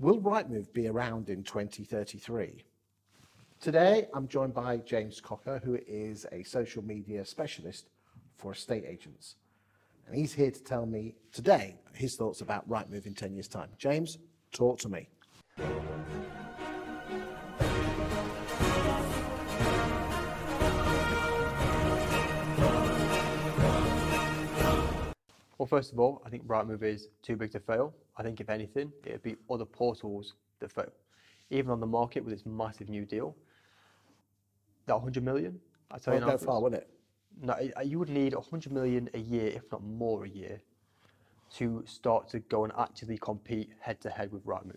Will 0.00 0.20
Rightmove 0.20 0.72
be 0.72 0.86
around 0.86 1.28
in 1.28 1.42
2033? 1.42 2.64
Today, 3.60 4.06
I'm 4.14 4.28
joined 4.28 4.54
by 4.54 4.76
James 4.76 5.20
Cocker, 5.20 5.60
who 5.64 5.76
is 5.88 6.24
a 6.30 6.44
social 6.44 6.84
media 6.84 7.24
specialist 7.24 7.88
for 8.36 8.52
estate 8.52 8.84
agents. 8.86 9.34
And 10.06 10.14
he's 10.14 10.32
here 10.32 10.52
to 10.52 10.62
tell 10.62 10.86
me 10.86 11.16
today 11.32 11.74
his 11.94 12.14
thoughts 12.14 12.42
about 12.42 12.68
Rightmove 12.68 13.06
in 13.06 13.14
10 13.14 13.34
years' 13.34 13.48
time. 13.48 13.70
James, 13.76 14.18
talk 14.52 14.78
to 14.78 14.88
me. 14.88 15.08
Well, 25.58 25.66
first 25.66 25.92
of 25.92 25.98
all, 25.98 26.22
I 26.24 26.30
think 26.30 26.46
Rightmove 26.46 26.84
is 26.84 27.08
too 27.22 27.36
big 27.36 27.50
to 27.52 27.60
fail. 27.60 27.92
I 28.16 28.22
think 28.22 28.40
if 28.40 28.48
anything, 28.48 28.92
it'd 29.04 29.22
be 29.22 29.36
other 29.50 29.64
portals 29.64 30.34
that 30.60 30.70
fail. 30.70 30.92
Even 31.50 31.70
on 31.70 31.80
the 31.80 31.86
market 31.86 32.24
with 32.24 32.32
its 32.32 32.46
massive 32.46 32.88
new 32.88 33.04
deal, 33.04 33.34
that 34.86 34.94
100 34.94 35.22
million, 35.22 35.58
I 35.90 35.98
tell 35.98 36.14
you 36.14 36.20
now, 36.20 36.36
far, 36.36 36.62
will 36.62 36.74
it? 36.74 36.88
no, 37.42 37.56
you 37.84 37.98
would 37.98 38.08
need 38.08 38.34
100 38.34 38.72
million 38.72 39.10
a 39.14 39.18
year, 39.18 39.48
if 39.48 39.70
not 39.72 39.82
more 39.82 40.24
a 40.24 40.28
year, 40.28 40.60
to 41.54 41.82
start 41.86 42.28
to 42.28 42.40
go 42.40 42.64
and 42.64 42.72
actively 42.78 43.18
compete 43.18 43.70
head 43.80 44.00
to 44.02 44.10
head 44.10 44.32
with 44.32 44.44
Rightmove. 44.44 44.76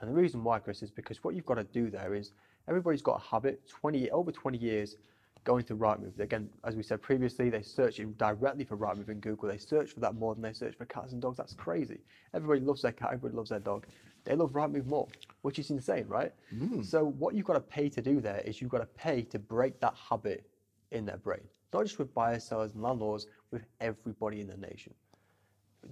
And 0.00 0.10
the 0.10 0.14
reason 0.14 0.44
why, 0.44 0.58
Chris, 0.58 0.82
is 0.82 0.90
because 0.90 1.22
what 1.24 1.34
you've 1.34 1.46
got 1.46 1.54
to 1.54 1.64
do 1.64 1.90
there 1.90 2.14
is 2.14 2.32
everybody's 2.68 3.02
got 3.02 3.20
a 3.20 3.28
habit, 3.28 3.66
20 3.68 4.10
over 4.10 4.30
20 4.30 4.58
years, 4.58 4.96
going 5.44 5.64
to 5.64 5.74
Rightmove. 5.74 6.18
Again, 6.20 6.48
as 6.64 6.76
we 6.76 6.82
said 6.82 7.00
previously, 7.00 7.50
they 7.50 7.62
search 7.62 8.00
directly 8.18 8.64
for 8.64 8.76
Rightmove 8.76 9.08
in 9.08 9.20
Google. 9.20 9.48
They 9.48 9.58
search 9.58 9.92
for 9.92 10.00
that 10.00 10.14
more 10.14 10.34
than 10.34 10.42
they 10.42 10.52
search 10.52 10.76
for 10.76 10.84
cats 10.86 11.12
and 11.12 11.22
dogs. 11.22 11.36
That's 11.36 11.54
crazy. 11.54 12.00
Everybody 12.34 12.60
loves 12.60 12.82
their 12.82 12.92
cat. 12.92 13.10
Everybody 13.12 13.36
loves 13.36 13.50
their 13.50 13.60
dog. 13.60 13.86
They 14.24 14.34
love 14.34 14.52
Rightmove 14.52 14.86
more, 14.86 15.08
which 15.42 15.58
is 15.58 15.70
insane, 15.70 16.06
right? 16.06 16.32
Mm. 16.54 16.84
So 16.84 17.04
what 17.04 17.34
you've 17.34 17.46
got 17.46 17.54
to 17.54 17.60
pay 17.60 17.88
to 17.88 18.02
do 18.02 18.20
there 18.20 18.42
is 18.44 18.60
you've 18.60 18.70
got 18.70 18.78
to 18.78 18.86
pay 18.86 19.22
to 19.22 19.38
break 19.38 19.80
that 19.80 19.94
habit 19.94 20.46
in 20.90 21.06
their 21.06 21.16
brain. 21.16 21.40
Not 21.72 21.84
just 21.84 21.98
with 21.98 22.12
buyers, 22.12 22.44
sellers, 22.44 22.74
and 22.74 22.82
landlords, 22.82 23.26
with 23.50 23.64
everybody 23.80 24.40
in 24.40 24.48
the 24.48 24.56
nation. 24.56 24.92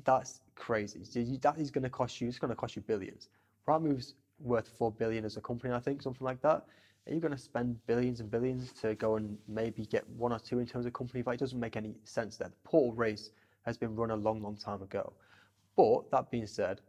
That's 0.04 0.40
crazy. 0.54 1.00
That 1.40 1.58
is 1.58 1.70
going 1.70 1.84
to 1.84 1.90
cost 1.90 2.20
you. 2.20 2.28
It's 2.28 2.38
going 2.38 2.50
to 2.50 2.56
cost 2.56 2.76
you 2.76 2.82
billions. 2.82 3.28
Rightmove's 3.66 4.14
worth 4.40 4.68
four 4.68 4.92
billion 4.92 5.24
as 5.24 5.36
a 5.36 5.40
company, 5.40 5.72
I 5.72 5.80
think, 5.80 6.02
something 6.02 6.24
like 6.24 6.42
that. 6.42 6.66
Are 7.08 7.14
you 7.14 7.20
going 7.20 7.32
to 7.32 7.38
spend 7.38 7.78
billions 7.86 8.20
and 8.20 8.30
billions 8.30 8.70
to 8.82 8.94
go 8.94 9.16
and 9.16 9.38
maybe 9.48 9.86
get 9.86 10.06
one 10.10 10.30
or 10.30 10.38
two 10.38 10.58
in 10.58 10.66
terms 10.66 10.84
of 10.84 10.92
company 10.92 11.22
value? 11.22 11.36
It 11.36 11.40
doesn't 11.40 11.58
make 11.58 11.76
any 11.76 11.94
sense 12.04 12.36
there. 12.36 12.48
The 12.48 12.68
portal 12.68 12.92
race 12.92 13.30
has 13.62 13.78
been 13.78 13.96
run 13.96 14.10
a 14.10 14.16
long, 14.16 14.42
long 14.42 14.56
time 14.56 14.82
ago. 14.82 15.14
But 15.74 16.10
that 16.10 16.30
being 16.30 16.46
said, 16.46 16.82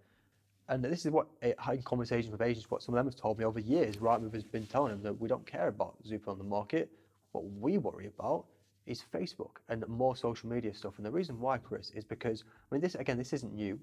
and 0.68 0.84
this 0.84 1.06
is 1.06 1.12
what 1.12 1.28
in 1.42 1.82
conversations 1.84 2.32
with 2.32 2.42
agents, 2.42 2.70
what 2.70 2.84
some 2.84 2.96
of 2.96 2.98
them 3.00 3.08
have 3.08 3.16
told 3.16 3.40
me 3.40 3.46
over 3.46 3.60
years. 3.60 3.98
Rightmove 3.98 4.34
has 4.34 4.44
been 4.44 4.66
telling 4.66 4.92
them 4.92 5.04
that 5.04 5.14
we 5.14 5.30
don't 5.30 5.46
care 5.46 5.70
about 5.70 5.96
Zoopla 6.04 6.30
on 6.30 6.38
the 6.38 6.44
market. 6.44 6.92
What 7.32 7.46
we 7.46 7.78
worry 7.78 8.08
about 8.08 8.46
is 8.86 9.04
Facebook 9.14 9.58
and 9.70 9.88
more 9.88 10.16
social 10.18 10.50
media 10.50 10.74
stuff. 10.74 10.96
And 10.98 11.06
the 11.06 11.12
reason 11.12 11.40
why, 11.40 11.60
Chris, 11.60 11.92
is 11.92 12.04
because 12.04 12.44
I 12.70 12.76
mean, 12.76 12.82
this 12.82 12.96
again, 12.96 13.18
this 13.18 13.32
isn't 13.34 13.54
new, 13.54 13.80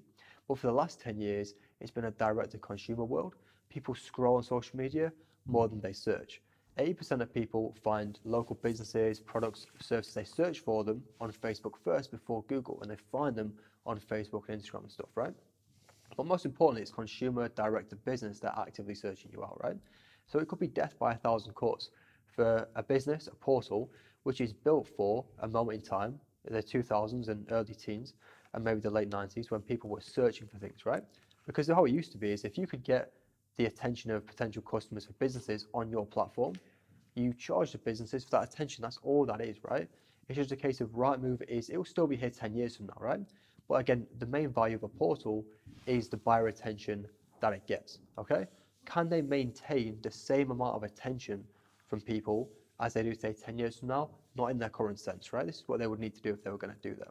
but 0.47 0.59
for 0.59 0.67
the 0.67 0.73
last 0.73 1.01
ten 1.01 1.19
years, 1.19 1.55
it's 1.81 1.91
been 1.91 2.05
a 2.05 2.11
direct-to-consumer 2.11 3.05
world. 3.05 3.35
People 3.69 3.95
scroll 3.95 4.37
on 4.37 4.43
social 4.43 4.77
media 4.77 5.11
more 5.47 5.67
than 5.67 5.79
mm. 5.79 5.83
they 5.83 5.93
search. 5.93 6.41
80% 6.77 7.21
of 7.21 7.33
people 7.33 7.75
find 7.83 8.19
local 8.23 8.55
businesses, 8.61 9.19
products, 9.19 9.65
services, 9.81 10.13
they 10.13 10.23
search 10.23 10.59
for 10.59 10.83
them 10.83 11.01
on 11.19 11.31
Facebook 11.31 11.73
first 11.83 12.11
before 12.11 12.43
Google, 12.47 12.79
and 12.81 12.91
they 12.91 12.97
find 13.11 13.35
them 13.35 13.53
on 13.85 13.99
Facebook 13.99 14.43
and 14.49 14.61
Instagram 14.61 14.83
and 14.83 14.91
stuff, 14.91 15.09
right? 15.15 15.33
But 16.15 16.27
most 16.27 16.45
importantly, 16.45 16.83
it's 16.83 16.91
consumer 16.91 17.49
direct 17.49 17.89
to 17.89 17.95
business 17.95 18.39
that 18.41 18.55
are 18.55 18.65
actively 18.67 18.95
searching 18.95 19.31
you 19.31 19.43
out, 19.43 19.59
right? 19.63 19.77
So 20.27 20.39
it 20.39 20.47
could 20.47 20.59
be 20.59 20.67
death 20.67 20.95
by 20.99 21.13
a 21.13 21.17
thousand 21.17 21.55
cuts 21.55 21.89
for 22.27 22.67
a 22.75 22.83
business, 22.83 23.27
a 23.27 23.35
portal, 23.35 23.89
which 24.23 24.41
is 24.41 24.53
built 24.53 24.87
for 24.95 25.25
a 25.39 25.47
moment 25.47 25.79
in 25.79 25.89
time, 25.89 26.19
the 26.45 26.61
2000s 26.61 27.27
and 27.29 27.45
early 27.51 27.73
teens, 27.73 28.13
and 28.53 28.63
maybe 28.63 28.79
the 28.79 28.89
late 28.89 29.09
90s 29.09 29.51
when 29.51 29.61
people 29.61 29.89
were 29.89 30.01
searching 30.01 30.47
for 30.47 30.57
things, 30.57 30.85
right? 30.85 31.03
Because 31.45 31.67
how 31.67 31.85
it 31.85 31.91
used 31.91 32.11
to 32.11 32.17
be 32.17 32.31
is 32.31 32.43
if 32.43 32.57
you 32.57 32.67
could 32.67 32.83
get 32.83 33.11
the 33.57 33.65
attention 33.65 34.11
of 34.11 34.25
potential 34.25 34.61
customers 34.61 35.05
for 35.05 35.13
businesses 35.13 35.67
on 35.73 35.89
your 35.89 36.05
platform, 36.05 36.53
you 37.15 37.33
charge 37.33 37.71
the 37.71 37.79
businesses 37.79 38.23
for 38.23 38.31
that 38.31 38.53
attention. 38.53 38.83
That's 38.83 38.99
all 39.03 39.25
that 39.25 39.41
is, 39.41 39.57
right? 39.63 39.89
It's 40.29 40.35
just 40.37 40.51
a 40.51 40.55
case 40.55 40.81
of 40.81 40.89
Rightmove 40.89 41.41
is 41.49 41.69
it 41.69 41.77
will 41.77 41.85
still 41.85 42.07
be 42.07 42.15
here 42.15 42.29
10 42.29 42.53
years 42.53 42.75
from 42.75 42.87
now, 42.87 42.97
right? 42.99 43.19
But 43.67 43.75
again, 43.75 44.05
the 44.19 44.25
main 44.25 44.49
value 44.49 44.75
of 44.75 44.83
a 44.83 44.87
portal 44.87 45.43
is 45.85 46.07
the 46.07 46.17
buyer 46.17 46.47
attention 46.47 47.07
that 47.41 47.53
it 47.53 47.65
gets. 47.67 47.99
Okay? 48.17 48.45
Can 48.85 49.09
they 49.09 49.21
maintain 49.21 49.97
the 50.01 50.11
same 50.11 50.51
amount 50.51 50.75
of 50.75 50.83
attention 50.83 51.43
from 51.87 52.01
people 52.01 52.49
as 52.79 52.93
they 52.93 53.03
do 53.03 53.13
say 53.13 53.33
10 53.33 53.57
years 53.57 53.77
from 53.79 53.89
now? 53.89 54.09
Not 54.35 54.51
in 54.51 54.59
their 54.59 54.69
current 54.69 54.99
sense, 54.99 55.33
right? 55.33 55.45
This 55.45 55.57
is 55.57 55.63
what 55.67 55.79
they 55.79 55.87
would 55.87 55.99
need 55.99 56.13
to 56.15 56.21
do 56.21 56.31
if 56.31 56.43
they 56.43 56.51
were 56.51 56.57
going 56.57 56.73
to 56.73 56.89
do 56.89 56.95
that. 56.95 57.09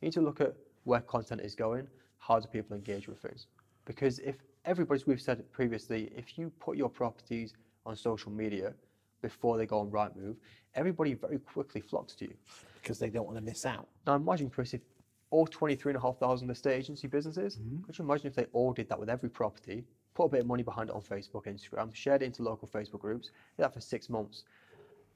You 0.00 0.06
need 0.06 0.12
to 0.14 0.20
look 0.20 0.40
at 0.40 0.54
where 0.84 1.00
content 1.00 1.40
is 1.40 1.54
going, 1.54 1.86
how 2.18 2.40
do 2.40 2.48
people 2.48 2.76
engage 2.76 3.08
with 3.08 3.18
things? 3.18 3.46
Because 3.84 4.18
if 4.18 4.36
everybody's 4.64 5.06
we've 5.06 5.20
said 5.20 5.50
previously, 5.52 6.10
if 6.16 6.38
you 6.38 6.50
put 6.60 6.76
your 6.76 6.88
properties 6.88 7.54
on 7.86 7.96
social 7.96 8.32
media 8.32 8.74
before 9.22 9.56
they 9.56 9.66
go 9.66 9.78
on 9.78 9.90
Rightmove, 9.90 10.36
everybody 10.74 11.14
very 11.14 11.38
quickly 11.38 11.80
flocks 11.80 12.14
to 12.16 12.26
you. 12.26 12.34
Because 12.82 12.98
they 12.98 13.08
don't 13.08 13.24
want 13.24 13.38
to 13.38 13.42
miss 13.42 13.64
out. 13.64 13.88
Now 14.06 14.16
imagine, 14.16 14.50
Chris, 14.50 14.74
if 14.74 14.82
all 15.30 15.46
23,500 15.46 16.52
estate 16.52 16.74
agency 16.74 17.08
businesses, 17.08 17.56
mm-hmm. 17.56 17.82
could 17.82 17.98
you 17.98 18.04
imagine 18.04 18.26
if 18.26 18.34
they 18.34 18.46
all 18.52 18.72
did 18.72 18.88
that 18.88 19.00
with 19.00 19.08
every 19.08 19.30
property, 19.30 19.84
put 20.14 20.24
a 20.24 20.28
bit 20.28 20.40
of 20.40 20.46
money 20.46 20.62
behind 20.62 20.90
it 20.90 20.94
on 20.94 21.02
Facebook, 21.02 21.46
Instagram, 21.46 21.94
shared 21.94 22.22
it 22.22 22.26
into 22.26 22.42
local 22.42 22.68
Facebook 22.68 23.00
groups, 23.00 23.28
did 23.56 23.64
that 23.64 23.74
for 23.74 23.80
six 23.80 24.08
months. 24.08 24.44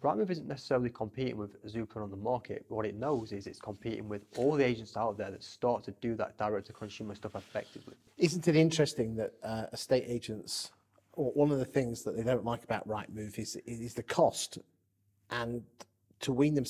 Rightmove 0.03 0.31
isn't 0.31 0.47
necessarily 0.47 0.91
competing 0.91 1.37
with 1.37 1.61
Zoopla 1.67 2.03
on 2.05 2.11
the 2.11 2.17
market. 2.17 2.65
What 2.69 2.87
it 2.87 2.95
knows 2.95 3.33
is 3.33 3.49
it's 3.49 3.59
competing 3.59 4.09
with 4.09 4.23
all 4.37 4.55
the 4.55 4.65
agents 4.65 4.97
out 4.97 5.19
there 5.19 5.31
that 5.31 5.43
start 5.43 5.83
to 5.85 5.91
do 6.01 6.15
that 6.15 6.39
direct-to-consumer 6.39 7.17
stuff 7.17 7.35
effectively. 7.35 7.95
Isn't 8.17 8.47
it 8.47 8.55
interesting 8.55 9.17
that 9.17 9.33
uh, 9.43 9.65
estate 9.73 10.05
agents, 10.07 10.71
or 11.15 11.33
one 11.33 11.51
of 11.51 11.59
the 11.59 11.65
things 11.65 12.05
that 12.05 12.17
they 12.17 12.23
don't 12.23 12.45
like 12.45 12.63
about 12.63 12.87
Rightmove 12.87 13.39
is 13.39 13.57
is 13.67 13.95
the 13.95 14.05
cost, 14.05 14.59
and 15.31 15.63
to 16.21 16.33
wean 16.33 16.55
them, 16.55 16.65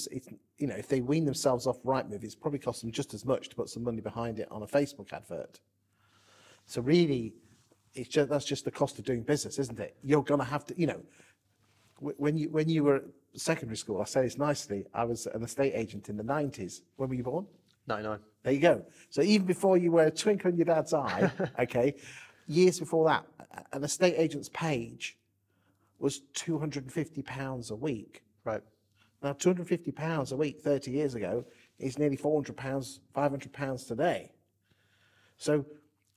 you 0.56 0.66
know, 0.66 0.74
if 0.74 0.88
they 0.88 1.00
wean 1.00 1.26
themselves 1.26 1.66
off 1.66 1.82
Rightmove, 1.82 2.24
it's 2.24 2.34
probably 2.34 2.58
cost 2.58 2.80
them 2.80 2.90
just 2.90 3.12
as 3.12 3.26
much 3.26 3.50
to 3.50 3.56
put 3.56 3.68
some 3.68 3.84
money 3.84 4.00
behind 4.00 4.38
it 4.38 4.48
on 4.50 4.62
a 4.62 4.66
Facebook 4.66 5.12
advert. 5.12 5.60
So 6.64 6.80
really, 6.80 7.34
it's 7.94 8.08
just 8.08 8.30
that's 8.30 8.46
just 8.46 8.64
the 8.64 8.70
cost 8.70 8.98
of 8.98 9.04
doing 9.04 9.22
business, 9.22 9.58
isn't 9.58 9.78
it? 9.78 9.96
You're 10.02 10.22
going 10.22 10.40
to 10.40 10.46
have 10.46 10.64
to, 10.66 10.80
you 10.80 10.86
know, 10.86 11.02
when 12.00 12.36
you 12.36 12.50
when 12.50 12.68
you 12.68 12.84
were 12.84 12.96
at 12.96 13.04
secondary 13.34 13.76
school, 13.76 14.00
I 14.00 14.04
say 14.04 14.22
this 14.22 14.38
nicely. 14.38 14.86
I 14.94 15.04
was 15.04 15.26
an 15.26 15.42
estate 15.42 15.72
agent 15.74 16.08
in 16.08 16.16
the 16.16 16.22
nineties. 16.22 16.82
When 16.96 17.08
were 17.08 17.14
you 17.14 17.22
born? 17.22 17.46
99. 17.86 18.18
There 18.42 18.52
you 18.52 18.60
go. 18.60 18.84
So 19.10 19.22
even 19.22 19.46
before 19.46 19.78
you 19.78 19.92
were 19.92 20.04
a 20.04 20.10
twinkle 20.10 20.50
in 20.50 20.56
your 20.56 20.66
dad's 20.66 20.92
eye, 20.92 21.30
okay, 21.58 21.94
years 22.46 22.78
before 22.78 23.06
that, 23.08 23.24
an 23.72 23.82
estate 23.82 24.14
agent's 24.16 24.50
page 24.50 25.16
was 25.98 26.20
two 26.34 26.58
hundred 26.58 26.84
and 26.84 26.92
fifty 26.92 27.22
pounds 27.22 27.70
a 27.70 27.76
week. 27.76 28.22
Right. 28.44 28.62
Now, 29.22 29.32
two 29.32 29.48
hundred 29.48 29.60
and 29.60 29.68
fifty 29.68 29.90
pounds 29.90 30.32
a 30.32 30.36
week 30.36 30.60
thirty 30.60 30.92
years 30.92 31.14
ago 31.14 31.44
is 31.78 31.98
nearly 31.98 32.16
four 32.16 32.36
hundred 32.36 32.56
pounds, 32.56 33.00
five 33.14 33.30
hundred 33.30 33.52
pounds 33.52 33.84
today. 33.84 34.32
So 35.36 35.64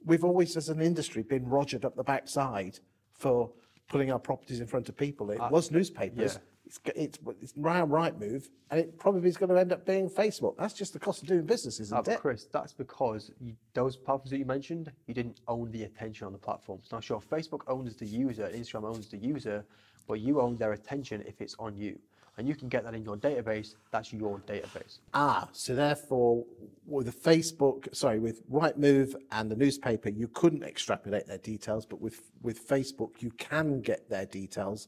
we've 0.06 0.24
always, 0.24 0.58
as 0.58 0.70
an 0.70 0.82
industry, 0.82 1.24
been 1.24 1.46
rogered 1.46 1.86
up 1.86 1.96
the 1.96 2.04
backside 2.04 2.80
for 3.14 3.52
putting 3.92 4.12
our 4.12 4.20
properties 4.20 4.62
in 4.62 4.68
front 4.68 4.88
of 4.90 4.96
people. 4.96 5.30
It 5.32 5.40
was 5.52 5.70
newspapers. 5.70 6.36
yeah. 6.36 6.40
It's, 6.66 6.78
g- 6.78 6.92
it's, 6.96 7.20
it's 7.42 7.54
round 7.58 7.92
Rightmove, 7.92 8.48
and 8.70 8.80
it 8.80 8.98
probably 8.98 9.28
is 9.28 9.36
going 9.36 9.50
to 9.50 9.60
end 9.60 9.74
up 9.74 9.86
being 9.86 10.10
Facebook. 10.10 10.56
That's 10.58 10.74
just 10.74 10.94
the 10.94 11.00
cost 11.00 11.22
of 11.22 11.28
doing 11.28 11.46
business, 11.46 11.82
isn't 11.82 12.08
Uh, 12.08 12.12
it? 12.14 12.20
Chris, 12.22 12.46
that's 12.46 12.72
because 12.72 13.32
you, 13.42 13.56
those 13.74 13.98
platforms 13.98 14.30
that 14.32 14.38
you 14.38 14.46
mentioned, 14.46 14.90
you 15.08 15.14
didn't 15.14 15.42
own 15.50 15.70
the 15.72 15.84
attention 15.84 16.28
on 16.28 16.32
the 16.32 16.40
platforms. 16.40 16.88
Now, 16.90 17.02
sure, 17.02 17.20
Facebook 17.20 17.64
owns 17.68 17.98
the 17.98 18.06
user, 18.06 18.50
Instagram 18.56 18.86
owns 18.86 19.10
the 19.10 19.18
user, 19.18 19.66
but 20.08 20.22
you 20.22 20.40
own 20.40 20.56
their 20.56 20.72
attention 20.72 21.22
if 21.28 21.42
it's 21.42 21.56
on 21.60 21.76
you. 21.76 22.00
And 22.42 22.50
you 22.50 22.56
can 22.56 22.70
get 22.70 22.84
that 22.86 22.96
in 22.96 23.04
your 23.04 23.18
database, 23.18 23.76
that's 23.92 24.12
your 24.12 24.40
database. 24.48 24.98
Ah, 25.14 25.48
so 25.52 25.76
therefore, 25.76 26.44
with 26.88 27.06
the 27.06 27.12
Facebook, 27.12 27.96
sorry, 27.96 28.18
with 28.18 28.50
Rightmove 28.50 29.14
and 29.32 29.52
the 29.52 29.56
newspaper, 29.56 30.10
you 30.10 30.28
couldn't 30.28 30.64
extrapolate 30.64 31.28
their 31.28 31.38
details, 31.38 31.86
but 31.86 32.02
with 32.02 32.20
with 32.42 32.68
Facebook, 32.68 33.22
you 33.22 33.30
can 33.38 33.80
get 33.82 34.10
their 34.10 34.26
details 34.26 34.88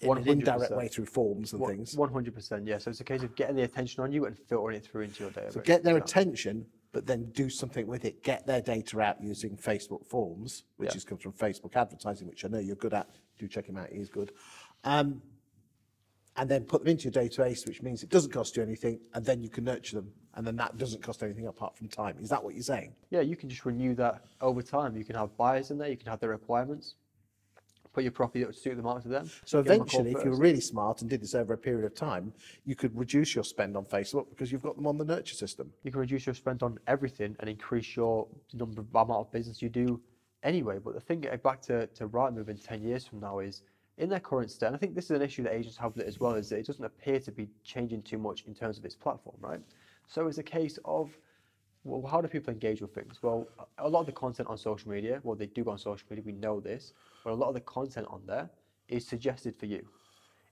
in 0.00 0.10
an 0.10 0.24
100%. 0.24 0.26
indirect 0.28 0.72
way 0.76 0.88
through 0.88 1.06
forms 1.06 1.54
and 1.54 1.64
things. 1.64 1.96
100%, 1.96 2.66
yeah. 2.68 2.76
So 2.76 2.90
it's 2.90 3.00
a 3.00 3.04
case 3.04 3.22
of 3.22 3.34
getting 3.34 3.56
the 3.56 3.62
attention 3.62 4.02
on 4.04 4.12
you 4.12 4.26
and 4.26 4.36
filtering 4.38 4.76
it 4.76 4.84
through 4.84 5.04
into 5.04 5.22
your 5.22 5.32
database. 5.32 5.54
So 5.54 5.60
get 5.62 5.82
their 5.82 5.96
Yeah. 5.96 6.02
attention, 6.04 6.66
but 6.92 7.06
then 7.06 7.30
do 7.30 7.48
something 7.48 7.86
with 7.86 8.04
it. 8.04 8.22
Get 8.22 8.46
their 8.46 8.60
data 8.60 9.00
out 9.00 9.22
using 9.22 9.56
Facebook 9.56 10.04
forms, 10.06 10.64
which 10.76 10.90
Yeah. 10.90 10.96
is 10.98 11.04
comes 11.06 11.22
from 11.22 11.32
Facebook 11.32 11.74
advertising, 11.76 12.28
which 12.28 12.44
I 12.44 12.48
know 12.48 12.58
you're 12.58 12.76
good 12.76 12.92
at. 12.92 13.08
Do 13.38 13.48
check 13.48 13.64
him 13.66 13.78
out; 13.78 13.88
he's 13.88 14.10
good. 14.10 14.32
Um, 14.84 15.22
and 16.38 16.48
then 16.48 16.64
put 16.64 16.82
them 16.82 16.88
into 16.88 17.04
your 17.04 17.12
database, 17.12 17.66
which 17.66 17.82
means 17.82 18.02
it 18.02 18.10
doesn't 18.10 18.32
cost 18.32 18.56
you 18.56 18.62
anything, 18.62 19.00
and 19.14 19.24
then 19.24 19.42
you 19.42 19.50
can 19.50 19.64
nurture 19.64 19.96
them, 19.96 20.10
and 20.34 20.46
then 20.46 20.56
that 20.56 20.76
doesn't 20.76 21.02
cost 21.02 21.22
anything 21.22 21.48
apart 21.48 21.76
from 21.76 21.88
time. 21.88 22.16
Is 22.20 22.28
that 22.28 22.42
what 22.42 22.54
you're 22.54 22.62
saying? 22.62 22.94
Yeah, 23.10 23.20
you 23.20 23.36
can 23.36 23.48
just 23.48 23.66
renew 23.66 23.94
that 23.96 24.24
over 24.40 24.62
time. 24.62 24.96
You 24.96 25.04
can 25.04 25.16
have 25.16 25.36
buyers 25.36 25.72
in 25.72 25.78
there, 25.78 25.88
you 25.88 25.96
can 25.96 26.08
have 26.08 26.20
their 26.20 26.30
requirements, 26.30 26.94
put 27.92 28.04
your 28.04 28.12
property 28.12 28.38
that 28.40 28.46
would 28.46 28.56
suit 28.56 28.76
them 28.76 28.86
out 28.86 29.02
to 29.02 29.08
them. 29.08 29.28
So 29.44 29.58
give 29.58 29.66
them 29.66 29.74
a 29.74 29.84
call 29.84 30.00
eventually, 30.00 30.12
if 30.12 30.24
you 30.24 30.30
were 30.30 30.38
really 30.38 30.60
smart 30.60 31.00
and 31.00 31.10
did 31.10 31.20
this 31.20 31.34
over 31.34 31.54
a 31.54 31.58
period 31.58 31.84
of 31.84 31.96
time, 31.96 32.32
you 32.64 32.76
could 32.76 32.96
reduce 32.96 33.34
your 33.34 33.42
spend 33.42 33.76
on 33.76 33.84
Facebook 33.84 34.30
because 34.30 34.52
you've 34.52 34.62
got 34.62 34.76
them 34.76 34.86
on 34.86 34.96
the 34.96 35.04
nurture 35.04 35.34
system. 35.34 35.72
you 35.82 35.90
can 35.90 35.98
reduce 35.98 36.24
your 36.24 36.36
spend 36.36 36.62
on 36.62 36.78
everything 36.86 37.34
and 37.40 37.50
increase 37.50 37.96
your 37.96 38.28
number 38.54 38.80
of 38.80 38.86
amount 38.94 39.26
of 39.26 39.32
business 39.32 39.60
you 39.60 39.68
do 39.68 40.00
anyway. 40.44 40.78
But 40.78 40.94
the 40.94 41.00
thing 41.00 41.26
uh, 41.28 41.36
back 41.38 41.60
to, 41.62 41.88
to 41.88 42.08
Rightmove 42.08 42.48
in 42.48 42.58
10 42.58 42.82
years 42.82 43.04
from 43.04 43.18
now 43.18 43.40
is 43.40 43.62
in 43.98 44.08
their 44.08 44.20
current 44.20 44.50
state, 44.50 44.66
and 44.66 44.76
I 44.76 44.78
think 44.78 44.94
this 44.94 45.06
is 45.06 45.10
an 45.10 45.22
issue 45.22 45.42
that 45.42 45.52
agents 45.52 45.76
have 45.76 45.94
with 45.94 46.04
it 46.04 46.08
as 46.08 46.20
well, 46.20 46.34
is 46.34 46.48
that 46.48 46.58
it 46.58 46.66
doesn't 46.66 46.84
appear 46.84 47.20
to 47.20 47.32
be 47.32 47.48
changing 47.64 48.02
too 48.02 48.18
much 48.18 48.44
in 48.46 48.54
terms 48.54 48.78
of 48.78 48.84
its 48.84 48.94
platform, 48.94 49.36
right? 49.40 49.60
So 50.06 50.26
it's 50.28 50.38
a 50.38 50.42
case 50.42 50.78
of 50.84 51.18
well, 51.84 52.10
how 52.10 52.20
do 52.20 52.28
people 52.28 52.52
engage 52.52 52.80
with 52.80 52.94
things? 52.94 53.22
Well, 53.22 53.48
a 53.78 53.88
lot 53.88 54.00
of 54.00 54.06
the 54.06 54.12
content 54.12 54.48
on 54.48 54.58
social 54.58 54.90
media, 54.90 55.20
well, 55.22 55.36
they 55.36 55.46
do 55.46 55.64
go 55.64 55.70
on 55.70 55.78
social 55.78 56.06
media, 56.10 56.22
we 56.24 56.32
know 56.32 56.60
this, 56.60 56.92
but 57.24 57.32
a 57.32 57.34
lot 57.34 57.48
of 57.48 57.54
the 57.54 57.60
content 57.60 58.06
on 58.10 58.22
there 58.26 58.50
is 58.88 59.06
suggested 59.06 59.54
for 59.58 59.66
you. 59.66 59.86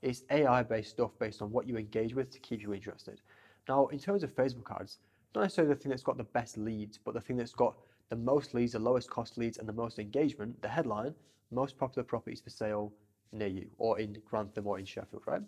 It's 0.03 0.23
AI 0.31 0.63
based 0.63 0.91
stuff 0.91 1.11
based 1.19 1.43
on 1.43 1.51
what 1.51 1.67
you 1.67 1.77
engage 1.77 2.15
with 2.15 2.31
to 2.31 2.39
keep 2.39 2.63
you 2.63 2.73
interested. 2.73 3.21
Now, 3.69 3.87
in 3.89 3.99
terms 3.99 4.23
of 4.23 4.35
Facebook 4.35 4.81
ads, 4.81 4.99
not 5.35 5.43
necessarily 5.43 5.75
the 5.75 5.81
thing 5.81 5.91
that's 5.91 6.03
got 6.03 6.17
the 6.17 6.25
best 6.25 6.57
leads, 6.57 6.99
but 6.99 7.15
the 7.15 7.21
thing 7.21 7.37
that's 7.37 7.53
got 7.53 7.75
the 8.09 8.17
most 8.17 8.55
leads, 8.55 8.73
the 8.73 8.79
lowest 8.79 9.11
cost 9.11 9.37
leads, 9.37 9.59
and 9.59 9.69
the 9.69 9.73
most 9.73 9.99
engagement, 9.99 10.61
the 10.63 10.69
headline, 10.69 11.15
most 11.51 11.77
popular 11.77 12.05
properties 12.05 12.41
for 12.41 12.51
sale 12.51 12.93
near 13.33 13.49
you, 13.49 13.69
or 13.79 13.99
in 13.99 14.17
Grantham 14.25 14.67
or 14.67 14.79
in 14.79 14.85
Sheffield, 14.85 15.23
right? 15.27 15.43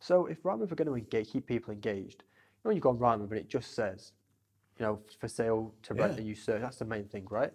So 0.00 0.26
if 0.26 0.42
Rightmove 0.42 0.72
are 0.72 0.76
going 0.76 0.88
to 0.88 0.94
engage, 0.94 1.30
keep 1.30 1.46
people 1.46 1.72
engaged, 1.72 2.22
you 2.22 2.60
know, 2.64 2.68
when 2.68 2.76
you 2.76 2.80
go 2.80 2.90
on 2.90 2.98
Rightmove 2.98 3.30
and 3.30 3.38
it 3.38 3.48
just 3.48 3.74
says, 3.74 4.12
you 4.78 4.86
know, 4.86 5.00
for 5.18 5.28
sale 5.28 5.74
to 5.82 5.94
rent 5.94 6.12
Yeah. 6.12 6.18
and 6.18 6.26
you 6.26 6.34
search, 6.34 6.62
that's 6.62 6.78
the 6.78 6.84
main 6.84 7.04
thing, 7.04 7.26
right? 7.30 7.52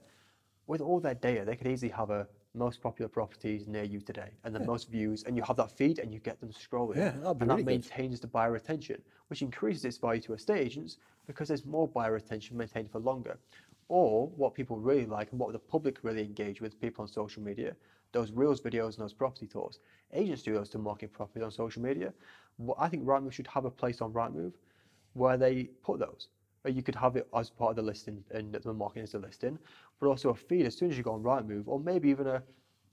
With 0.68 0.82
all 0.82 1.00
their 1.00 1.16
data, 1.16 1.46
they 1.46 1.56
could 1.56 1.68
easily 1.68 1.92
have 1.92 2.10
a 2.10 2.28
most 2.56 2.82
popular 2.82 3.10
properties 3.10 3.68
near 3.68 3.84
you 3.84 4.00
today 4.00 4.30
and 4.44 4.54
the 4.54 4.60
most 4.60 4.90
views, 4.90 5.24
and 5.24 5.36
you 5.36 5.44
have 5.44 5.56
that 5.58 5.72
feed 5.72 6.00
and 6.00 6.14
you 6.14 6.20
get 6.20 6.40
them 6.40 6.52
scrolling. 6.52 6.98
Yeah, 6.98 7.14
and 7.14 7.42
really 7.42 7.48
that 7.48 7.58
good. 7.58 7.66
maintains 7.66 8.20
the 8.20 8.28
buyer 8.28 8.56
attention, 8.56 9.02
which 9.28 9.42
increases 9.42 9.86
its 9.86 9.98
value 9.98 10.22
to 10.22 10.34
estate 10.34 10.60
agents 10.60 10.98
because 11.26 11.48
there's 11.48 11.66
more 11.66 11.88
buyer 11.88 12.16
attention 12.16 12.58
maintained 12.58 12.92
for 12.92 13.00
longer. 13.00 13.40
Or 13.90 14.28
what 14.28 14.54
people 14.54 14.78
really 14.78 15.06
like 15.06 15.32
and 15.32 15.40
what 15.40 15.52
the 15.52 15.60
public 15.60 16.04
really 16.04 16.24
engage 16.24 16.62
with 16.62 16.80
people 16.80 17.02
on 17.02 17.08
social 17.08 17.42
media, 17.44 17.76
those 18.14 18.32
reels 18.32 18.62
videos 18.62 18.96
and 18.96 19.00
those 19.00 19.14
property 19.14 19.48
tours. 19.48 19.80
Agents 20.14 20.44
do 20.44 20.54
those 20.54 20.70
to 20.70 20.78
market 20.78 21.12
properties 21.12 21.44
on 21.44 21.52
social 21.52 21.82
media. 21.82 22.14
What 22.58 22.78
I 22.80 22.88
think 22.88 23.04
Rightmove 23.04 23.34
should 23.34 23.48
have 23.48 23.66
a 23.66 23.72
place 23.72 24.00
on 24.02 24.14
Rightmove 24.14 24.54
where 25.14 25.38
they 25.38 25.66
put 25.84 26.00
those. 26.00 26.30
Or 26.64 26.72
you 26.72 26.82
could 26.82 26.96
have 26.96 27.18
it 27.18 27.28
as 27.36 27.50
part 27.50 27.72
of 27.72 27.76
the 27.76 27.82
listing 27.82 28.24
and 28.32 28.54
the 28.54 28.74
marketing 28.74 29.04
as 29.04 29.14
a 29.16 29.20
listing, 29.20 29.60
but 30.00 30.08
also 30.08 30.30
a 30.30 30.36
feed 30.36 30.66
as 30.66 30.78
soon 30.78 30.90
as 30.90 30.98
you 30.98 31.04
go 31.04 31.12
on 31.12 31.22
Rightmove, 31.22 31.64
or 31.68 31.80
maybe 31.80 32.10
even 32.10 32.28
a 32.28 32.42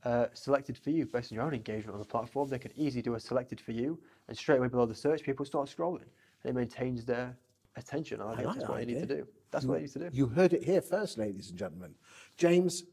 uh, 0.04 0.26
selected 0.32 0.78
for 0.78 0.90
you 0.90 1.04
based 1.06 1.30
on 1.30 1.36
your 1.36 1.44
own 1.44 1.54
engagement 1.54 1.92
on 1.92 1.98
the 1.98 2.06
platform. 2.06 2.48
They 2.48 2.58
can 2.58 2.72
easily 2.74 3.02
do 3.02 3.14
a 3.14 3.20
selected 3.20 3.60
for 3.60 3.72
you, 3.72 3.98
and 4.28 4.36
straight 4.36 4.58
away 4.58 4.68
below 4.68 4.86
the 4.86 4.94
search, 4.94 5.22
people 5.22 5.44
start 5.44 5.68
scrolling, 5.68 6.06
and 6.42 6.50
it 6.50 6.54
maintains 6.54 7.04
their 7.04 7.36
attention. 7.76 8.20
And 8.20 8.30
I 8.30 8.34
think 8.34 8.46
like 8.46 8.56
that's 8.56 8.66
that 8.66 8.72
what 8.72 8.86
they 8.86 8.92
need 8.92 9.00
to 9.00 9.14
do. 9.14 9.26
That's 9.50 9.66
what 9.66 9.74
they 9.74 9.82
need 9.82 9.92
to 9.92 9.98
do. 9.98 10.10
You 10.12 10.26
heard 10.26 10.52
it 10.52 10.64
here 10.64 10.80
first, 10.80 11.18
ladies 11.18 11.50
and 11.50 11.58
gentlemen. 11.58 11.94
James, 12.36 12.84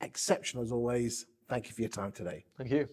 exceptional 0.00 0.64
as 0.64 0.72
always. 0.72 1.26
Thank 1.48 1.68
you 1.68 1.74
for 1.74 1.82
your 1.82 1.90
time 1.90 2.12
today. 2.12 2.44
Thank 2.56 2.70
you. 2.70 2.88